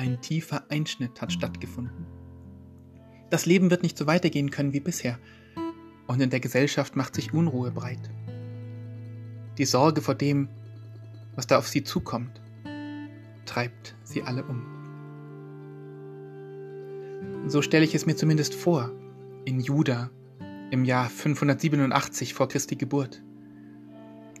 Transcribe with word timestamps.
Ein 0.00 0.18
tiefer 0.22 0.64
Einschnitt 0.70 1.20
hat 1.20 1.30
stattgefunden. 1.30 2.06
Das 3.28 3.44
Leben 3.44 3.70
wird 3.70 3.82
nicht 3.82 3.98
so 3.98 4.06
weitergehen 4.06 4.50
können 4.50 4.72
wie 4.72 4.80
bisher, 4.80 5.18
und 6.06 6.22
in 6.22 6.30
der 6.30 6.40
Gesellschaft 6.40 6.96
macht 6.96 7.14
sich 7.14 7.34
Unruhe 7.34 7.70
breit. 7.70 8.10
Die 9.58 9.66
Sorge 9.66 10.00
vor 10.00 10.14
dem, 10.14 10.48
was 11.34 11.46
da 11.46 11.58
auf 11.58 11.68
sie 11.68 11.84
zukommt, 11.84 12.40
treibt 13.44 13.94
sie 14.02 14.22
alle 14.22 14.42
um. 14.44 14.62
So 17.46 17.60
stelle 17.60 17.84
ich 17.84 17.94
es 17.94 18.06
mir 18.06 18.16
zumindest 18.16 18.54
vor, 18.54 18.90
in 19.44 19.60
Juda 19.60 20.08
im 20.70 20.86
Jahr 20.86 21.10
587 21.10 22.32
vor 22.32 22.48
Christi 22.48 22.76
Geburt. 22.76 23.22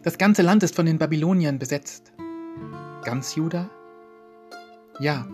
Das 0.04 0.16
ganze 0.16 0.40
Land 0.40 0.62
ist 0.62 0.74
von 0.74 0.86
den 0.86 0.96
Babyloniern 0.96 1.58
besetzt. 1.58 2.14
Ganz 3.04 3.34
Juda? 3.34 3.68
Ja. 5.00 5.28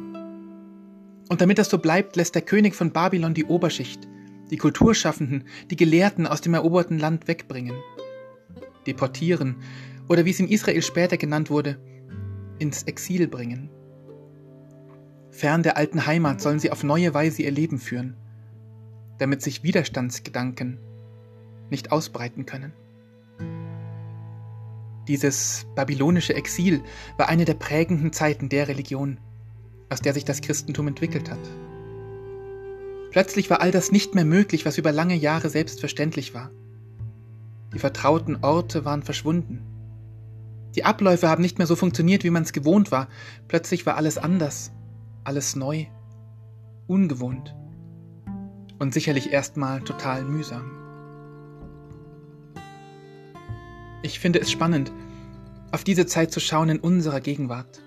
Und 1.28 1.40
damit 1.40 1.58
das 1.58 1.70
so 1.70 1.78
bleibt, 1.78 2.16
lässt 2.16 2.34
der 2.34 2.42
König 2.42 2.74
von 2.74 2.92
Babylon 2.92 3.34
die 3.34 3.44
Oberschicht, 3.44 4.06
die 4.50 4.56
Kulturschaffenden, 4.56 5.44
die 5.70 5.76
Gelehrten 5.76 6.26
aus 6.26 6.40
dem 6.40 6.54
eroberten 6.54 6.98
Land 6.98 7.26
wegbringen, 7.26 7.76
deportieren 8.86 9.56
oder 10.08 10.24
wie 10.24 10.30
es 10.30 10.40
in 10.40 10.48
Israel 10.48 10.82
später 10.82 11.16
genannt 11.16 11.50
wurde, 11.50 11.78
ins 12.58 12.84
Exil 12.84 13.26
bringen. 13.26 13.70
Fern 15.30 15.62
der 15.62 15.76
alten 15.76 16.06
Heimat 16.06 16.40
sollen 16.40 16.60
sie 16.60 16.70
auf 16.70 16.84
neue 16.84 17.12
Weise 17.12 17.42
ihr 17.42 17.50
Leben 17.50 17.78
führen, 17.78 18.16
damit 19.18 19.42
sich 19.42 19.62
Widerstandsgedanken 19.62 20.78
nicht 21.70 21.90
ausbreiten 21.92 22.46
können. 22.46 22.72
Dieses 25.08 25.66
babylonische 25.74 26.34
Exil 26.34 26.82
war 27.16 27.28
eine 27.28 27.44
der 27.44 27.54
prägenden 27.54 28.12
Zeiten 28.12 28.48
der 28.48 28.68
Religion, 28.68 29.18
aus 29.88 30.00
der 30.00 30.14
sich 30.14 30.24
das 30.24 30.40
Christentum 30.40 30.88
entwickelt 30.88 31.30
hat. 31.30 31.38
Plötzlich 33.10 33.48
war 33.48 33.60
all 33.60 33.70
das 33.70 33.92
nicht 33.92 34.14
mehr 34.14 34.24
möglich, 34.24 34.66
was 34.66 34.78
über 34.78 34.92
lange 34.92 35.14
Jahre 35.14 35.48
selbstverständlich 35.48 36.34
war. 36.34 36.50
Die 37.72 37.78
vertrauten 37.78 38.36
Orte 38.42 38.84
waren 38.84 39.02
verschwunden. 39.02 39.62
Die 40.74 40.84
Abläufe 40.84 41.28
haben 41.28 41.42
nicht 41.42 41.58
mehr 41.58 41.66
so 41.66 41.76
funktioniert, 41.76 42.24
wie 42.24 42.30
man 42.30 42.42
es 42.42 42.52
gewohnt 42.52 42.92
war. 42.92 43.08
Plötzlich 43.48 43.86
war 43.86 43.96
alles 43.96 44.18
anders, 44.18 44.72
alles 45.24 45.56
neu, 45.56 45.86
ungewohnt 46.86 47.54
und 48.78 48.92
sicherlich 48.92 49.32
erstmal 49.32 49.80
total 49.80 50.22
mühsam. 50.24 50.70
Ich 54.02 54.20
finde 54.20 54.40
es 54.40 54.50
spannend, 54.50 54.92
auf 55.72 55.82
diese 55.82 56.06
Zeit 56.06 56.32
zu 56.32 56.40
schauen 56.40 56.68
in 56.68 56.78
unserer 56.78 57.20
Gegenwart. 57.20 57.80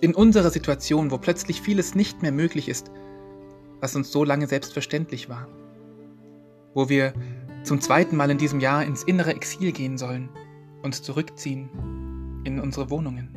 In 0.00 0.14
unserer 0.14 0.50
Situation, 0.50 1.10
wo 1.10 1.18
plötzlich 1.18 1.60
vieles 1.60 1.96
nicht 1.96 2.22
mehr 2.22 2.30
möglich 2.30 2.68
ist, 2.68 2.92
was 3.80 3.96
uns 3.96 4.12
so 4.12 4.22
lange 4.22 4.46
selbstverständlich 4.46 5.28
war. 5.28 5.48
Wo 6.72 6.88
wir 6.88 7.14
zum 7.64 7.80
zweiten 7.80 8.16
Mal 8.16 8.30
in 8.30 8.38
diesem 8.38 8.60
Jahr 8.60 8.84
ins 8.84 9.02
innere 9.02 9.34
Exil 9.34 9.72
gehen 9.72 9.98
sollen, 9.98 10.28
uns 10.82 11.02
zurückziehen 11.02 11.68
in 12.44 12.60
unsere 12.60 12.90
Wohnungen. 12.90 13.34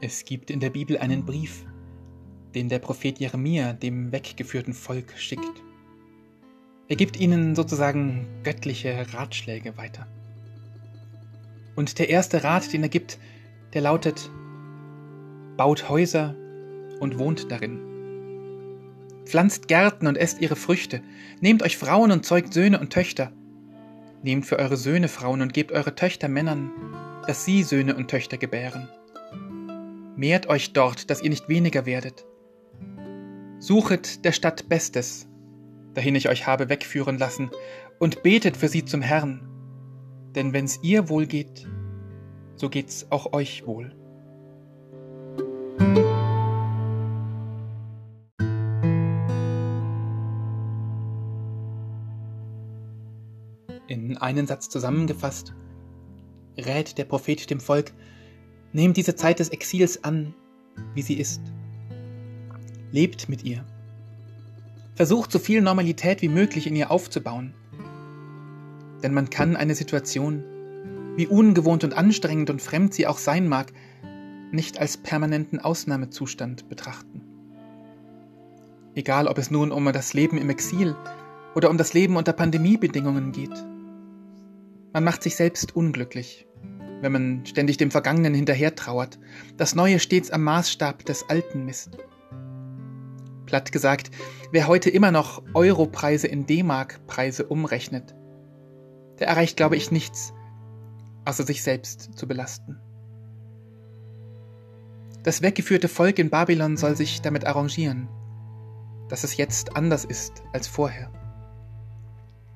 Es 0.00 0.24
gibt 0.24 0.50
in 0.50 0.60
der 0.60 0.70
Bibel 0.70 0.96
einen 0.96 1.26
Brief, 1.26 1.66
den 2.54 2.70
der 2.70 2.78
Prophet 2.78 3.18
Jeremia 3.18 3.74
dem 3.74 4.10
weggeführten 4.10 4.72
Volk 4.72 5.12
schickt. 5.18 5.67
Er 6.88 6.96
gibt 6.96 7.20
ihnen 7.20 7.54
sozusagen 7.54 8.26
göttliche 8.44 9.06
Ratschläge 9.12 9.76
weiter. 9.76 10.06
Und 11.76 11.98
der 11.98 12.08
erste 12.08 12.42
Rat, 12.42 12.72
den 12.72 12.82
er 12.82 12.88
gibt, 12.88 13.18
der 13.74 13.82
lautet, 13.82 14.30
baut 15.58 15.90
Häuser 15.90 16.34
und 16.98 17.18
wohnt 17.18 17.52
darin. 17.52 17.78
Pflanzt 19.26 19.68
Gärten 19.68 20.06
und 20.06 20.16
esst 20.16 20.40
ihre 20.40 20.56
Früchte, 20.56 21.02
nehmt 21.40 21.62
euch 21.62 21.76
Frauen 21.76 22.10
und 22.10 22.24
zeugt 22.24 22.54
Söhne 22.54 22.80
und 22.80 22.90
Töchter. 22.90 23.32
Nehmt 24.22 24.46
für 24.46 24.58
eure 24.58 24.78
Söhne 24.78 25.08
Frauen 25.08 25.42
und 25.42 25.52
gebt 25.52 25.72
eure 25.72 25.94
Töchter 25.94 26.28
Männern, 26.28 26.72
dass 27.26 27.44
sie 27.44 27.62
Söhne 27.64 27.94
und 27.94 28.08
Töchter 28.08 28.38
gebären. 28.38 28.88
Mehrt 30.16 30.48
euch 30.48 30.72
dort, 30.72 31.10
dass 31.10 31.22
ihr 31.22 31.28
nicht 31.28 31.50
weniger 31.50 31.84
werdet. 31.84 32.24
Suchet 33.58 34.24
der 34.24 34.32
Stadt 34.32 34.68
Bestes, 34.70 35.27
dahin 35.98 36.14
ich 36.14 36.28
euch 36.28 36.46
habe 36.46 36.68
wegführen 36.68 37.18
lassen, 37.18 37.50
und 37.98 38.22
betet 38.22 38.56
für 38.56 38.68
sie 38.68 38.84
zum 38.84 39.02
Herrn. 39.02 39.40
Denn 40.36 40.52
wenn's 40.52 40.78
ihr 40.80 41.08
wohl 41.08 41.26
geht, 41.26 41.66
so 42.54 42.68
geht's 42.68 43.10
auch 43.10 43.32
euch 43.32 43.66
wohl. 43.66 43.92
In 53.88 54.18
einen 54.18 54.46
Satz 54.46 54.68
zusammengefasst, 54.68 55.52
rät 56.56 56.96
der 56.96 57.06
Prophet 57.06 57.50
dem 57.50 57.58
Volk, 57.58 57.92
nehmt 58.72 58.96
diese 58.96 59.16
Zeit 59.16 59.40
des 59.40 59.48
Exils 59.48 60.04
an, 60.04 60.32
wie 60.94 61.02
sie 61.02 61.14
ist. 61.14 61.42
Lebt 62.92 63.28
mit 63.28 63.42
ihr. 63.42 63.66
Versucht 64.98 65.30
so 65.30 65.38
viel 65.38 65.60
Normalität 65.60 66.22
wie 66.22 66.28
möglich 66.28 66.66
in 66.66 66.74
ihr 66.74 66.90
aufzubauen. 66.90 67.54
Denn 69.00 69.14
man 69.14 69.30
kann 69.30 69.54
eine 69.54 69.76
Situation, 69.76 70.42
wie 71.14 71.28
ungewohnt 71.28 71.84
und 71.84 71.94
anstrengend 71.96 72.50
und 72.50 72.60
fremd 72.60 72.94
sie 72.94 73.06
auch 73.06 73.18
sein 73.18 73.46
mag, 73.46 73.72
nicht 74.50 74.80
als 74.80 74.96
permanenten 74.96 75.60
Ausnahmezustand 75.60 76.68
betrachten. 76.68 77.20
Egal, 78.96 79.28
ob 79.28 79.38
es 79.38 79.52
nun 79.52 79.70
um 79.70 79.84
das 79.92 80.14
Leben 80.14 80.36
im 80.36 80.50
Exil 80.50 80.96
oder 81.54 81.70
um 81.70 81.78
das 81.78 81.94
Leben 81.94 82.16
unter 82.16 82.32
Pandemiebedingungen 82.32 83.30
geht. 83.30 83.54
Man 84.92 85.04
macht 85.04 85.22
sich 85.22 85.36
selbst 85.36 85.76
unglücklich, 85.76 86.48
wenn 87.02 87.12
man 87.12 87.46
ständig 87.46 87.76
dem 87.76 87.92
Vergangenen 87.92 88.34
hinterher 88.34 88.74
trauert, 88.74 89.20
das 89.58 89.76
Neue 89.76 90.00
stets 90.00 90.32
am 90.32 90.42
Maßstab 90.42 91.04
des 91.04 91.30
Alten 91.30 91.66
misst. 91.66 91.98
Platt 93.48 93.72
gesagt, 93.72 94.10
wer 94.52 94.66
heute 94.66 94.90
immer 94.90 95.10
noch 95.10 95.42
Europreise 95.54 96.26
in 96.26 96.44
D-Mark-Preise 96.44 97.46
umrechnet, 97.46 98.14
der 99.18 99.28
erreicht, 99.28 99.56
glaube 99.56 99.76
ich, 99.76 99.90
nichts, 99.90 100.34
außer 101.24 101.44
sich 101.44 101.62
selbst 101.62 102.10
zu 102.14 102.28
belasten. 102.28 102.78
Das 105.22 105.40
weggeführte 105.40 105.88
Volk 105.88 106.18
in 106.18 106.28
Babylon 106.28 106.76
soll 106.76 106.94
sich 106.94 107.22
damit 107.22 107.46
arrangieren, 107.46 108.08
dass 109.08 109.24
es 109.24 109.38
jetzt 109.38 109.76
anders 109.76 110.04
ist 110.04 110.42
als 110.52 110.66
vorher. 110.66 111.10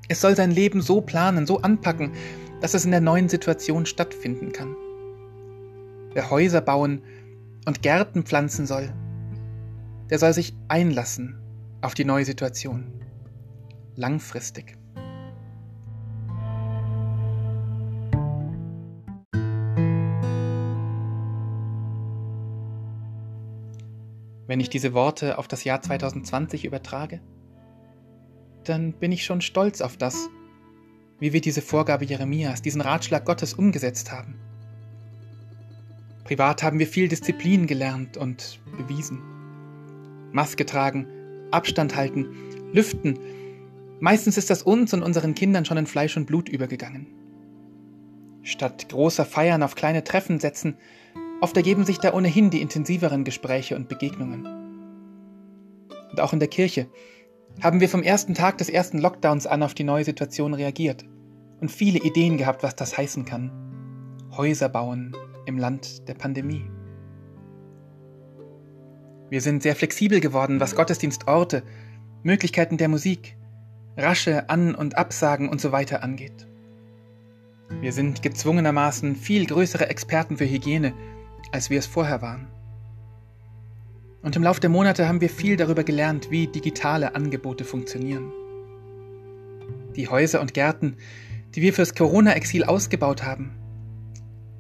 Es 0.09 0.21
soll 0.21 0.37
sein 0.37 0.51
Leben 0.51 0.83
so 0.83 1.01
planen, 1.01 1.47
so 1.47 1.63
anpacken, 1.63 2.13
dass 2.61 2.75
es 2.75 2.85
in 2.85 2.91
der 2.91 3.01
neuen 3.01 3.31
Situation 3.31 3.87
stattfinden 3.87 4.53
kann. 4.53 4.77
Wer 6.13 6.29
Häuser 6.29 6.61
bauen 6.61 7.03
und 7.65 7.81
Gärten 7.81 8.25
pflanzen 8.25 8.67
soll, 8.67 8.93
der 10.13 10.19
soll 10.19 10.35
sich 10.35 10.53
einlassen 10.69 11.41
auf 11.81 11.95
die 11.95 12.05
neue 12.05 12.27
Situation. 12.27 12.93
Langfristig. 13.97 14.77
Wenn 24.47 24.61
ich 24.61 24.69
diese 24.69 24.93
Worte 24.93 25.39
auf 25.39 25.49
das 25.49 25.65
Jahr 25.65 25.81
2020 25.81 26.67
übertrage, 26.67 27.23
dann 28.65 28.93
bin 28.93 29.13
ich 29.13 29.25
schon 29.25 29.41
stolz 29.41 29.81
auf 29.81 29.97
das, 29.97 30.29
wie 31.21 31.33
wir 31.33 31.41
diese 31.41 31.63
Vorgabe 31.63 32.05
Jeremias, 32.05 32.61
diesen 32.61 32.83
Ratschlag 32.83 33.25
Gottes 33.25 33.55
umgesetzt 33.55 34.13
haben. 34.13 34.39
Privat 36.25 36.63
haben 36.63 36.79
wir 36.79 36.87
viel 36.87 37.09
Disziplin 37.09 37.67
gelernt 37.67 38.19
und 38.19 38.61
bewiesen. 38.77 39.42
Maske 40.33 40.67
tragen, 40.67 41.07
Abstand 41.51 41.97
halten, 41.97 42.29
lüften. 42.73 43.19
Meistens 44.01 44.37
ist 44.37 44.51
das 44.51 44.63
uns 44.63 44.93
und 44.95 45.03
unseren 45.03 45.35
Kindern 45.35 45.65
schon 45.65 45.77
in 45.77 45.87
Fleisch 45.87 46.17
und 46.17 46.27
Blut 46.27 46.49
übergegangen. 46.49 47.07
Statt 48.43 48.89
großer 48.89 49.25
Feiern 49.25 49.63
auf 49.63 49.75
kleine 49.75 50.03
Treffen 50.03 50.41
setzen, 50.41 50.77
oft 51.41 51.57
ergeben 51.57 51.85
sich 51.85 51.99
da 51.99 52.13
ohnehin 52.13 52.51
die 52.51 52.61
intensiveren 52.61 53.25
Gespräche 53.25 53.77
und 53.77 53.89
Begegnungen. 53.89 54.47
Und 56.11 56.21
auch 56.21 56.33
in 56.33 56.41
der 56.41 56.49
Kirche 56.49 56.89
haben 57.63 57.81
wir 57.81 57.89
vom 57.89 58.03
ersten 58.03 58.35
Tag 58.35 58.59
des 58.59 58.69
ersten 58.69 58.99
Lockdowns 58.99 59.47
an 59.47 59.63
auf 59.63 59.75
die 59.75 59.85
neue 59.85 60.05
Situation 60.05 60.55
reagiert 60.55 61.05
und 61.61 61.71
viele 61.71 62.01
Ideen 62.01 62.39
gehabt, 62.39 62.63
was 62.63 62.75
das 62.75 62.97
heißen 62.97 63.25
kann. 63.25 63.53
Häuser 64.37 64.69
bauen 64.69 65.15
im 65.47 65.59
Land 65.59 66.09
der 66.09 66.15
Pandemie. 66.15 66.65
Wir 69.33 69.41
sind 69.41 69.63
sehr 69.63 69.75
flexibel 69.75 70.21
geworden, 70.21 70.61
was 70.61 70.77
Gottesdienstorte, 70.77 71.63
Möglichkeiten 72.23 72.77
der 72.77 72.89
Musik, 72.89 73.35
rasche 73.97 74.51
An- 74.51 74.75
und 74.75 74.99
Absagen 74.99 75.49
und 75.49 75.59
so 75.59 75.73
weiter 75.73 76.03
angeht. 76.03 76.47
Wir 77.81 77.95
sind 77.95 78.21
gezwungenermaßen 78.21 79.17
viel 79.17 79.47
größere 79.47 79.89
Experten 79.89 80.37
für 80.37 80.45
Hygiene, 80.45 80.93
als 81.51 81.71
wir 81.71 81.79
es 81.79 81.87
vorher 81.87 82.21
waren. 82.21 82.49
Und 84.21 84.37
im 84.37 84.43
Laufe 84.43 84.61
der 84.61 84.69
Monate 84.69 85.09
haben 85.09 85.23
wir 85.23 85.31
viel 85.31 85.57
darüber 85.57 85.83
gelernt, 85.83 86.31
wie 86.31 86.47
digitale 86.47 87.15
Angebote 87.15 87.65
funktionieren. 87.65 88.31
Die 89.97 90.09
Häuser 90.09 90.43
und 90.43 90.53
Gärten, 90.53 90.99
die 91.55 91.63
wir 91.63 91.73
fürs 91.73 91.95
Corona-Exil 91.95 92.65
ausgebaut 92.65 93.23
haben, 93.23 93.53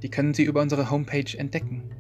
die 0.03 0.09
können 0.09 0.33
Sie 0.33 0.45
über 0.45 0.63
unsere 0.63 0.91
Homepage 0.91 1.37
entdecken. 1.37 1.92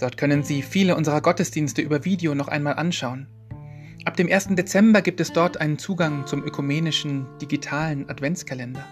Dort 0.00 0.16
können 0.16 0.42
Sie 0.42 0.62
viele 0.62 0.96
unserer 0.96 1.20
Gottesdienste 1.20 1.82
über 1.82 2.04
Video 2.04 2.34
noch 2.34 2.48
einmal 2.48 2.74
anschauen. 2.74 3.28
Ab 4.06 4.16
dem 4.16 4.32
1. 4.32 4.48
Dezember 4.50 5.02
gibt 5.02 5.20
es 5.20 5.32
dort 5.32 5.60
einen 5.60 5.78
Zugang 5.78 6.26
zum 6.26 6.42
ökumenischen 6.42 7.26
digitalen 7.38 8.08
Adventskalender. 8.08 8.84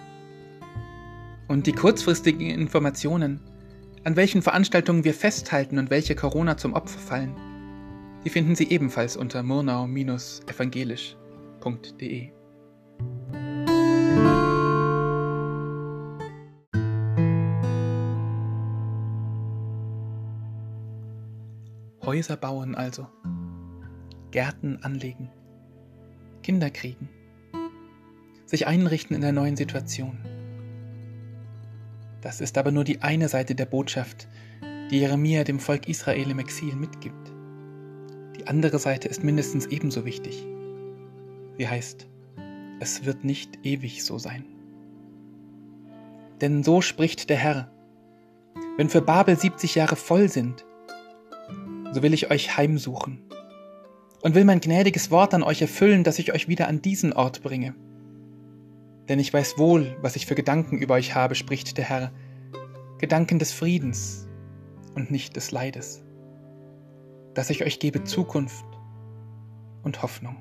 Und 1.48 1.66
die 1.66 1.72
kurzfristigen 1.72 2.50
Informationen, 2.50 3.40
an 4.04 4.16
welchen 4.16 4.42
Veranstaltungen 4.42 5.04
wir 5.04 5.14
festhalten 5.14 5.78
und 5.78 5.88
welche 5.88 6.14
Corona 6.14 6.58
zum 6.58 6.74
Opfer 6.74 6.98
fallen, 6.98 7.34
die 8.24 8.30
finden 8.30 8.54
Sie 8.54 8.68
ebenfalls 8.68 9.16
Häuser 22.08 22.38
bauen 22.38 22.74
also, 22.74 23.06
Gärten 24.30 24.78
anlegen, 24.82 25.28
Kinder 26.42 26.70
kriegen, 26.70 27.10
sich 28.46 28.66
einrichten 28.66 29.14
in 29.14 29.20
der 29.20 29.32
neuen 29.32 29.58
Situation. 29.58 30.16
Das 32.22 32.40
ist 32.40 32.56
aber 32.56 32.70
nur 32.70 32.84
die 32.84 33.02
eine 33.02 33.28
Seite 33.28 33.54
der 33.54 33.66
Botschaft, 33.66 34.26
die 34.90 35.00
Jeremia 35.00 35.44
dem 35.44 35.60
Volk 35.60 35.86
Israel 35.86 36.30
im 36.30 36.38
Exil 36.38 36.74
mitgibt. 36.76 37.30
Die 38.38 38.46
andere 38.46 38.78
Seite 38.78 39.08
ist 39.08 39.22
mindestens 39.22 39.66
ebenso 39.66 40.06
wichtig. 40.06 40.46
Sie 41.58 41.68
heißt, 41.68 42.08
es 42.80 43.04
wird 43.04 43.22
nicht 43.22 43.66
ewig 43.66 44.02
so 44.02 44.16
sein. 44.16 44.46
Denn 46.40 46.64
so 46.64 46.80
spricht 46.80 47.28
der 47.28 47.36
Herr, 47.36 47.70
wenn 48.78 48.88
für 48.88 49.02
Babel 49.02 49.38
70 49.38 49.74
Jahre 49.74 49.96
voll 49.96 50.30
sind, 50.30 50.64
so 51.92 52.02
will 52.02 52.14
ich 52.14 52.30
euch 52.30 52.56
heimsuchen 52.56 53.22
und 54.22 54.34
will 54.34 54.44
mein 54.44 54.60
gnädiges 54.60 55.10
Wort 55.10 55.34
an 55.34 55.42
euch 55.42 55.62
erfüllen, 55.62 56.04
dass 56.04 56.18
ich 56.18 56.32
euch 56.32 56.48
wieder 56.48 56.68
an 56.68 56.82
diesen 56.82 57.12
Ort 57.12 57.42
bringe. 57.42 57.74
Denn 59.08 59.18
ich 59.18 59.32
weiß 59.32 59.58
wohl, 59.58 59.96
was 60.02 60.16
ich 60.16 60.26
für 60.26 60.34
Gedanken 60.34 60.78
über 60.78 60.94
euch 60.94 61.14
habe, 61.14 61.34
spricht 61.34 61.78
der 61.78 61.84
Herr, 61.84 62.12
Gedanken 62.98 63.38
des 63.38 63.52
Friedens 63.52 64.28
und 64.94 65.10
nicht 65.10 65.36
des 65.36 65.50
Leides, 65.50 66.04
dass 67.34 67.48
ich 67.48 67.64
euch 67.64 67.78
gebe 67.78 68.04
Zukunft 68.04 68.64
und 69.82 70.02
Hoffnung. 70.02 70.36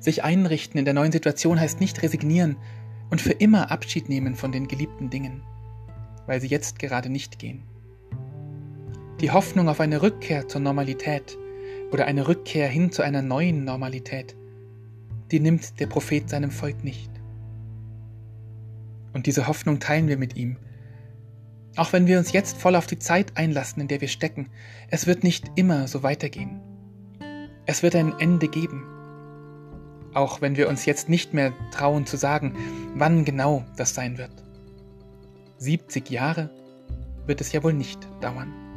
Sich 0.00 0.24
einrichten 0.24 0.78
in 0.78 0.84
der 0.84 0.94
neuen 0.94 1.12
Situation 1.12 1.60
heißt 1.60 1.80
nicht 1.80 2.02
resignieren 2.02 2.56
und 3.10 3.20
für 3.20 3.32
immer 3.32 3.70
Abschied 3.70 4.08
nehmen 4.08 4.34
von 4.34 4.52
den 4.52 4.68
geliebten 4.68 5.10
Dingen, 5.10 5.42
weil 6.26 6.40
sie 6.40 6.48
jetzt 6.48 6.78
gerade 6.78 7.08
nicht 7.08 7.38
gehen. 7.38 7.67
Die 9.20 9.32
Hoffnung 9.32 9.68
auf 9.68 9.80
eine 9.80 10.00
Rückkehr 10.00 10.46
zur 10.46 10.60
Normalität 10.60 11.36
oder 11.90 12.06
eine 12.06 12.28
Rückkehr 12.28 12.68
hin 12.68 12.92
zu 12.92 13.02
einer 13.02 13.20
neuen 13.20 13.64
Normalität, 13.64 14.36
die 15.32 15.40
nimmt 15.40 15.80
der 15.80 15.88
Prophet 15.88 16.30
seinem 16.30 16.52
Volk 16.52 16.84
nicht. 16.84 17.10
Und 19.12 19.26
diese 19.26 19.48
Hoffnung 19.48 19.80
teilen 19.80 20.06
wir 20.06 20.18
mit 20.18 20.36
ihm. 20.36 20.56
Auch 21.74 21.92
wenn 21.92 22.06
wir 22.06 22.18
uns 22.18 22.30
jetzt 22.30 22.58
voll 22.58 22.76
auf 22.76 22.86
die 22.86 23.00
Zeit 23.00 23.36
einlassen, 23.36 23.82
in 23.82 23.88
der 23.88 24.00
wir 24.00 24.06
stecken, 24.06 24.50
es 24.88 25.08
wird 25.08 25.24
nicht 25.24 25.50
immer 25.56 25.88
so 25.88 26.04
weitergehen. 26.04 26.60
Es 27.66 27.82
wird 27.82 27.96
ein 27.96 28.16
Ende 28.20 28.46
geben. 28.46 28.86
Auch 30.14 30.40
wenn 30.40 30.56
wir 30.56 30.68
uns 30.68 30.86
jetzt 30.86 31.08
nicht 31.08 31.34
mehr 31.34 31.52
trauen 31.72 32.06
zu 32.06 32.16
sagen, 32.16 32.54
wann 32.94 33.24
genau 33.24 33.64
das 33.76 33.94
sein 33.94 34.16
wird. 34.16 34.44
70 35.58 36.08
Jahre 36.08 36.50
wird 37.26 37.40
es 37.40 37.50
ja 37.50 37.64
wohl 37.64 37.72
nicht 37.72 37.98
dauern. 38.20 38.67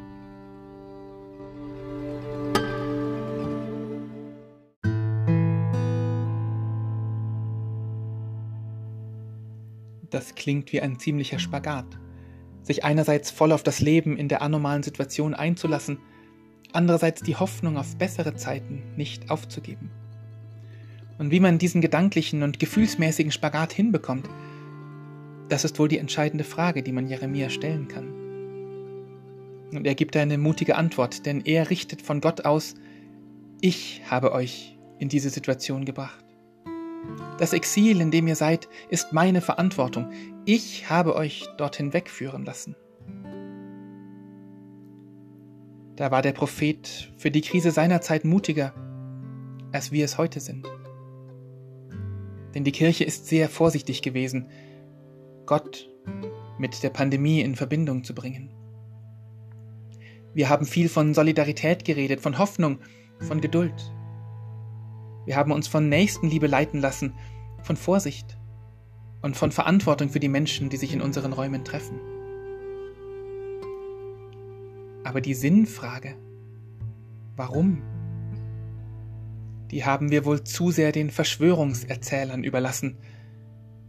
Das 10.11 10.35
klingt 10.35 10.71
wie 10.73 10.81
ein 10.81 10.99
ziemlicher 10.99 11.39
Spagat. 11.39 11.97
Sich 12.61 12.83
einerseits 12.83 13.31
voll 13.31 13.51
auf 13.51 13.63
das 13.63 13.79
Leben 13.79 14.17
in 14.17 14.27
der 14.27 14.41
anormalen 14.41 14.83
Situation 14.83 15.33
einzulassen, 15.33 15.97
andererseits 16.73 17.21
die 17.21 17.37
Hoffnung 17.37 17.77
auf 17.77 17.97
bessere 17.97 18.35
Zeiten 18.35 18.83
nicht 18.95 19.31
aufzugeben. 19.31 19.89
Und 21.17 21.31
wie 21.31 21.39
man 21.39 21.57
diesen 21.57 21.81
gedanklichen 21.81 22.43
und 22.43 22.59
gefühlsmäßigen 22.59 23.31
Spagat 23.31 23.73
hinbekommt, 23.73 24.29
das 25.49 25.65
ist 25.65 25.79
wohl 25.79 25.87
die 25.87 25.97
entscheidende 25.97 26.43
Frage, 26.43 26.83
die 26.83 26.91
man 26.91 27.07
Jeremia 27.07 27.49
stellen 27.49 27.87
kann. 27.87 28.07
Und 29.71 29.87
er 29.87 29.95
gibt 29.95 30.17
eine 30.17 30.37
mutige 30.37 30.75
Antwort, 30.75 31.25
denn 31.25 31.41
er 31.45 31.69
richtet 31.69 32.01
von 32.01 32.21
Gott 32.21 32.45
aus, 32.45 32.75
ich 33.61 34.01
habe 34.09 34.33
euch 34.33 34.77
in 34.99 35.09
diese 35.09 35.29
Situation 35.29 35.85
gebracht. 35.85 36.25
Das 37.37 37.53
Exil, 37.53 38.01
in 38.01 38.11
dem 38.11 38.27
ihr 38.27 38.35
seid, 38.35 38.69
ist 38.89 39.13
meine 39.13 39.41
Verantwortung. 39.41 40.11
Ich 40.45 40.89
habe 40.89 41.15
euch 41.15 41.47
dorthin 41.57 41.93
wegführen 41.93 42.45
lassen. 42.45 42.75
Da 45.95 46.11
war 46.11 46.21
der 46.21 46.31
Prophet 46.31 47.11
für 47.17 47.31
die 47.31 47.41
Krise 47.41 47.71
seiner 47.71 48.01
Zeit 48.01 48.25
mutiger, 48.25 48.73
als 49.71 49.91
wir 49.91 50.05
es 50.05 50.17
heute 50.17 50.39
sind. 50.39 50.67
Denn 52.53 52.63
die 52.63 52.71
Kirche 52.71 53.03
ist 53.03 53.27
sehr 53.27 53.49
vorsichtig 53.49 54.01
gewesen, 54.01 54.49
Gott 55.45 55.89
mit 56.57 56.83
der 56.83 56.89
Pandemie 56.89 57.41
in 57.41 57.55
Verbindung 57.55 58.03
zu 58.03 58.13
bringen. 58.13 58.51
Wir 60.33 60.49
haben 60.49 60.65
viel 60.65 60.89
von 60.89 61.13
Solidarität 61.13 61.83
geredet, 61.85 62.21
von 62.21 62.37
Hoffnung, 62.37 62.79
von 63.19 63.41
Geduld. 63.41 63.93
Wir 65.25 65.35
haben 65.35 65.51
uns 65.51 65.67
von 65.67 65.89
Nächstenliebe 65.89 66.47
leiten 66.47 66.79
lassen, 66.79 67.13
von 67.63 67.77
Vorsicht 67.77 68.37
und 69.21 69.37
von 69.37 69.51
Verantwortung 69.51 70.09
für 70.09 70.19
die 70.19 70.29
Menschen, 70.29 70.69
die 70.69 70.77
sich 70.77 70.93
in 70.93 71.01
unseren 71.01 71.33
Räumen 71.33 71.63
treffen. 71.63 71.99
Aber 75.03 75.21
die 75.21 75.33
Sinnfrage, 75.33 76.15
warum, 77.35 77.81
die 79.69 79.85
haben 79.85 80.11
wir 80.11 80.25
wohl 80.25 80.43
zu 80.43 80.71
sehr 80.71 80.91
den 80.91 81.09
Verschwörungserzählern 81.09 82.43
überlassen, 82.43 82.97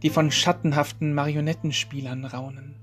die 0.01 0.09
von 0.09 0.31
schattenhaften 0.31 1.13
Marionettenspielern 1.13 2.25
raunen. 2.25 2.75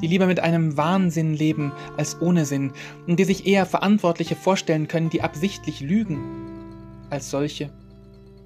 Die 0.00 0.06
lieber 0.06 0.26
mit 0.26 0.40
einem 0.40 0.76
Wahnsinn 0.76 1.34
leben 1.34 1.72
als 1.98 2.20
ohne 2.22 2.46
Sinn 2.46 2.72
und 3.06 3.18
die 3.18 3.24
sich 3.24 3.46
eher 3.46 3.66
Verantwortliche 3.66 4.36
vorstellen 4.36 4.88
können, 4.88 5.10
die 5.10 5.22
absichtlich 5.22 5.80
lügen 5.80 6.49
als 7.10 7.30
solche, 7.30 7.70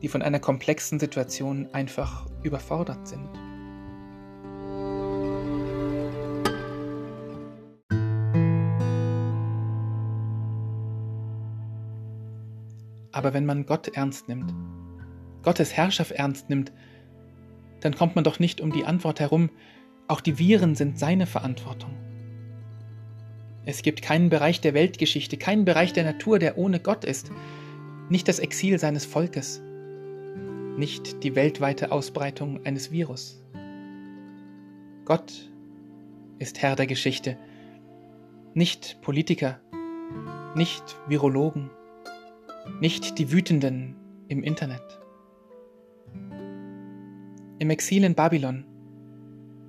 die 0.03 0.09
von 0.09 0.23
einer 0.23 0.41
komplexen 0.41 0.99
Situation 0.99 1.69
einfach 1.73 2.27
überfordert 2.43 3.07
sind. 3.07 3.29
Aber 13.13 13.33
wenn 13.33 13.47
man 13.47 13.65
Gott 13.65 13.89
ernst 13.89 14.29
nimmt, 14.29 14.53
Gottes 15.43 15.73
Herrschaft 15.75 16.11
ernst 16.11 16.51
nimmt, 16.51 16.73
dann 17.81 17.95
kommt 17.95 18.17
man 18.17 18.25
doch 18.25 18.39
nicht 18.39 18.61
um 18.61 18.73
die 18.73 18.85
Antwort 18.85 19.21
herum, 19.21 19.51
auch 20.09 20.21
die 20.21 20.39
Viren 20.39 20.75
sind 20.75 20.99
seine 20.99 21.27
Verantwortung. 21.27 21.91
Es 23.67 23.83
gibt 23.83 24.03
keinen 24.03 24.31
Bereich 24.31 24.61
der 24.61 24.75
Weltgeschichte, 24.75 25.37
keinen 25.37 25.65
Bereich 25.65 25.93
der 25.93 26.05
Natur, 26.05 26.39
der 26.39 26.59
ohne 26.59 26.81
Gott 26.81 27.05
ist 27.05 27.31
nicht 28.15 28.29
das 28.29 28.39
Exil 28.39 28.79
seines 28.79 29.05
Volkes, 29.05 29.61
nicht 30.77 31.25
die 31.25 31.35
weltweite 31.35 31.91
Ausbreitung 31.91 32.65
eines 32.65 32.93
Virus. 32.93 33.43
Gott 35.05 35.51
ist 36.39 36.63
Herr 36.63 36.77
der 36.77 36.87
Geschichte, 36.87 37.37
nicht 38.55 39.01
Politiker, 39.03 39.59
nicht 40.55 40.85
Virologen, 41.09 41.71
nicht 42.79 43.19
die 43.19 43.33
Wütenden 43.33 43.97
im 44.29 44.45
Internet. 44.45 45.01
Im 47.59 47.69
Exil 47.69 48.05
in 48.05 48.15
Babylon 48.15 48.65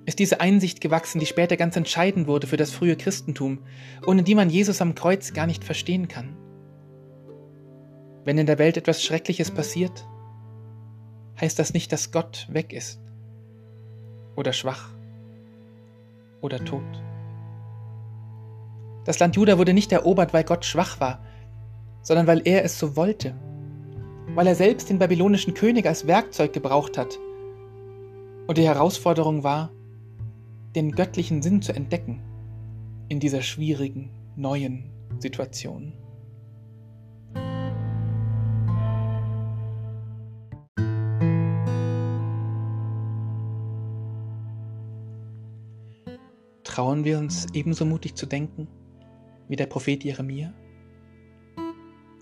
ist 0.04 0.20
diese 0.20 0.40
Einsicht 0.40 0.80
gewachsen, 0.80 1.18
die 1.18 1.26
später 1.26 1.56
ganz 1.56 1.74
entscheidend 1.74 2.28
wurde 2.28 2.46
für 2.46 2.56
das 2.56 2.70
frühe 2.70 2.94
Christentum, 2.94 3.58
ohne 4.06 4.22
die 4.22 4.36
man 4.36 4.50
Jesus 4.50 4.80
am 4.80 4.94
Kreuz 4.94 5.32
gar 5.32 5.48
nicht 5.48 5.64
verstehen 5.64 6.06
kann. 6.06 6.45
Wenn 8.26 8.38
in 8.38 8.46
der 8.46 8.58
Welt 8.58 8.76
etwas 8.76 9.04
Schreckliches 9.04 9.52
passiert, 9.52 10.04
heißt 11.40 11.60
das 11.60 11.72
nicht, 11.72 11.92
dass 11.92 12.10
Gott 12.10 12.48
weg 12.50 12.72
ist 12.72 13.00
oder 14.34 14.52
schwach 14.52 14.90
oder 16.40 16.62
tot. 16.64 16.82
Das 19.04 19.20
Land 19.20 19.36
Juda 19.36 19.58
wurde 19.58 19.72
nicht 19.72 19.92
erobert, 19.92 20.34
weil 20.34 20.42
Gott 20.42 20.64
schwach 20.64 20.98
war, 20.98 21.24
sondern 22.02 22.26
weil 22.26 22.42
er 22.44 22.64
es 22.64 22.80
so 22.80 22.96
wollte, 22.96 23.36
weil 24.34 24.48
er 24.48 24.56
selbst 24.56 24.90
den 24.90 24.98
babylonischen 24.98 25.54
König 25.54 25.86
als 25.86 26.08
Werkzeug 26.08 26.52
gebraucht 26.52 26.98
hat. 26.98 27.20
Und 28.48 28.58
die 28.58 28.66
Herausforderung 28.66 29.44
war, 29.44 29.70
den 30.74 30.90
göttlichen 30.90 31.42
Sinn 31.42 31.62
zu 31.62 31.72
entdecken 31.72 32.20
in 33.08 33.20
dieser 33.20 33.42
schwierigen, 33.42 34.10
neuen 34.34 34.90
Situation. 35.20 35.92
Trauen 46.76 47.06
wir 47.06 47.16
uns 47.16 47.46
ebenso 47.54 47.86
mutig 47.86 48.16
zu 48.16 48.26
denken 48.26 48.68
wie 49.48 49.56
der 49.56 49.64
Prophet 49.64 50.04
Jeremia? 50.04 50.52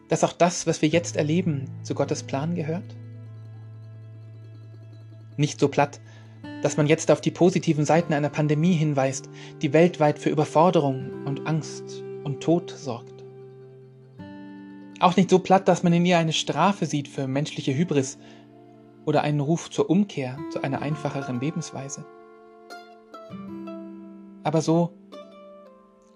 Dass 0.09 0.23
auch 0.23 0.33
das, 0.33 0.65
was 0.69 0.81
wir 0.81 0.89
jetzt 0.89 1.17
erleben, 1.17 1.69
zu 1.83 1.97
Gottes 1.97 2.23
Plan 2.23 2.55
gehört? 2.55 2.95
Nicht 5.37 5.59
so 5.59 5.67
platt, 5.67 6.01
dass 6.63 6.77
man 6.77 6.87
jetzt 6.87 7.11
auf 7.11 7.21
die 7.21 7.33
positiven 7.33 7.85
Seiten 7.85 8.13
einer 8.13 8.29
Pandemie 8.29 8.75
hinweist, 8.75 9.29
die 9.61 9.73
weltweit 9.73 10.21
für 10.21 10.31
Überforderung 10.31 11.25
und 11.25 11.49
Angst 11.49 12.05
und 12.23 12.41
Tod 12.41 12.71
sorgt. 12.71 13.25
Auch 15.01 15.17
nicht 15.17 15.31
so 15.31 15.41
platt, 15.41 15.67
dass 15.67 15.83
man 15.83 15.93
in 15.95 16.07
ihr 16.07 16.19
eine 16.19 16.33
Strafe 16.33 16.87
sieht 16.87 17.09
für 17.09 17.27
menschliche 17.27 17.75
Hybris 17.75 18.19
oder 19.05 19.23
einen 19.23 19.41
Ruf 19.41 19.69
zur 19.69 19.91
Umkehr 19.91 20.39
zu 20.53 20.63
einer 20.63 20.81
einfacheren 20.81 21.41
Lebensweise 21.41 22.07
aber 24.45 24.61
so, 24.63 24.93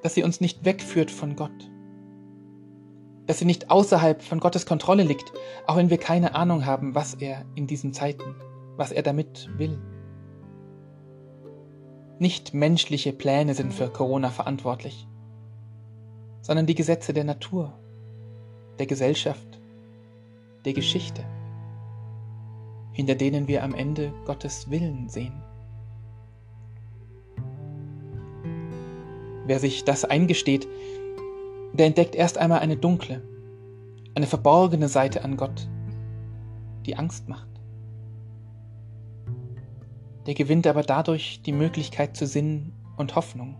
dass 0.02 0.14
sie 0.14 0.22
uns 0.22 0.40
nicht 0.40 0.64
wegführt 0.64 1.10
von 1.10 1.34
Gott. 1.34 1.70
Dass 3.26 3.38
sie 3.38 3.44
nicht 3.44 3.70
außerhalb 3.70 4.22
von 4.22 4.38
Gottes 4.38 4.64
Kontrolle 4.64 5.02
liegt, 5.02 5.32
auch 5.66 5.76
wenn 5.76 5.90
wir 5.90 5.98
keine 5.98 6.34
Ahnung 6.34 6.64
haben, 6.64 6.94
was 6.94 7.14
er 7.14 7.44
in 7.56 7.66
diesen 7.66 7.92
Zeiten, 7.92 8.36
was 8.76 8.92
er 8.92 9.02
damit 9.02 9.48
will. 9.58 9.78
Nicht 12.20 12.54
menschliche 12.54 13.12
Pläne 13.12 13.54
sind 13.54 13.72
für 13.72 13.88
Corona 13.88 14.30
verantwortlich, 14.30 15.06
sondern 16.40 16.66
die 16.66 16.74
Gesetze 16.74 17.12
der 17.12 17.24
Natur, 17.24 17.72
der 18.78 18.86
Gesellschaft, 18.86 19.60
der 20.64 20.72
Geschichte, 20.72 21.24
hinter 22.92 23.14
denen 23.14 23.46
wir 23.46 23.62
am 23.62 23.74
Ende 23.74 24.12
Gottes 24.24 24.70
Willen 24.70 25.08
sehen. 25.08 25.47
Wer 29.48 29.60
sich 29.60 29.84
das 29.84 30.04
eingesteht, 30.04 30.68
der 31.72 31.86
entdeckt 31.86 32.14
erst 32.14 32.36
einmal 32.36 32.58
eine 32.58 32.76
dunkle, 32.76 33.22
eine 34.14 34.26
verborgene 34.26 34.88
Seite 34.88 35.24
an 35.24 35.38
Gott, 35.38 35.66
die 36.84 36.96
Angst 36.96 37.30
macht. 37.30 37.48
Der 40.26 40.34
gewinnt 40.34 40.66
aber 40.66 40.82
dadurch 40.82 41.40
die 41.40 41.52
Möglichkeit 41.52 42.14
zu 42.14 42.26
Sinn 42.26 42.74
und 42.98 43.16
Hoffnung. 43.16 43.56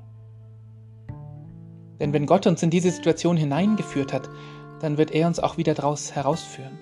Denn 2.01 2.13
wenn 2.13 2.27
Gott 2.27 2.47
uns 2.47 2.63
in 2.63 2.69
diese 2.69 2.91
Situation 2.91 3.39
hineingeführt 3.39 4.13
hat, 4.13 4.29
dann 4.81 4.99
wird 4.99 5.13
er 5.13 5.27
uns 5.27 5.41
auch 5.41 5.57
wieder 5.57 5.73
daraus 5.73 6.15
herausführen. 6.15 6.79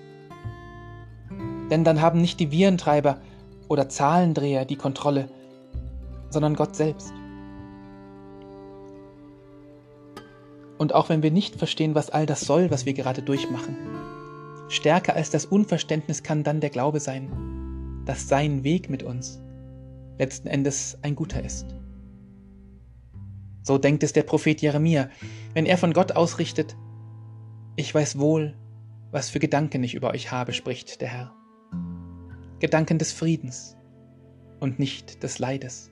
Denn 1.71 1.85
dann 1.85 2.01
haben 2.01 2.19
nicht 2.19 2.41
die 2.41 2.51
Virentreiber 2.51 3.21
oder 3.69 3.87
Zahlendreher 3.87 4.65
die 4.65 4.75
Kontrolle, 4.75 5.29
sondern 6.29 6.55
Gott 6.55 6.75
selbst. 6.75 7.13
Und 10.77 10.93
auch 10.93 11.09
wenn 11.09 11.23
wir 11.23 11.31
nicht 11.31 11.55
verstehen, 11.55 11.95
was 11.95 12.09
all 12.09 12.25
das 12.25 12.41
soll, 12.41 12.69
was 12.69 12.85
wir 12.85 12.93
gerade 12.93 13.21
durchmachen, 13.21 13.75
stärker 14.69 15.15
als 15.15 15.29
das 15.29 15.45
Unverständnis 15.45 16.23
kann 16.23 16.43
dann 16.43 16.61
der 16.61 16.69
Glaube 16.69 16.99
sein, 16.99 18.03
dass 18.05 18.27
sein 18.27 18.63
Weg 18.63 18.89
mit 18.89 19.03
uns 19.03 19.41
letzten 20.17 20.47
Endes 20.47 20.97
ein 21.01 21.15
guter 21.15 21.43
ist. 21.43 21.65
So 23.63 23.77
denkt 23.77 24.03
es 24.03 24.13
der 24.13 24.23
Prophet 24.23 24.61
Jeremia, 24.61 25.09
wenn 25.53 25.65
er 25.65 25.77
von 25.77 25.93
Gott 25.93 26.13
ausrichtet, 26.13 26.75
ich 27.75 27.93
weiß 27.93 28.17
wohl, 28.17 28.55
was 29.11 29.29
für 29.29 29.39
Gedanken 29.39 29.83
ich 29.83 29.93
über 29.93 30.11
euch 30.11 30.31
habe, 30.31 30.53
spricht 30.53 31.01
der 31.01 31.09
Herr. 31.09 31.33
Gedanken 32.59 32.97
des 32.97 33.11
Friedens 33.11 33.75
und 34.59 34.79
nicht 34.79 35.21
des 35.21 35.37
Leides, 35.37 35.91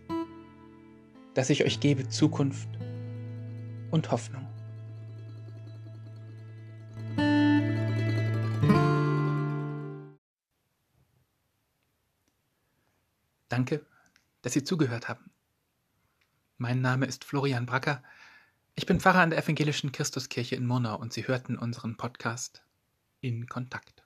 dass 1.33 1.49
ich 1.49 1.63
euch 1.63 1.79
gebe 1.79 2.07
Zukunft 2.07 2.69
und 3.91 4.11
Hoffnung. 4.11 4.47
Danke, 13.55 13.85
dass 14.41 14.51
Sie 14.51 14.65
zugehört 14.65 15.07
haben. 15.07 15.31
Mein 16.57 16.81
Name 16.81 17.05
ist 17.05 17.23
Florian 17.23 17.65
Bracker. 17.65 18.03
Ich 18.75 18.85
bin 18.85 18.99
Pfarrer 18.99 19.21
an 19.21 19.29
der 19.29 19.39
Evangelischen 19.39 19.93
Christuskirche 19.93 20.57
in 20.57 20.67
Murnau 20.67 20.99
und 20.99 21.13
Sie 21.13 21.25
hörten 21.25 21.57
unseren 21.57 21.95
Podcast 21.95 22.65
in 23.21 23.47
Kontakt. 23.47 24.04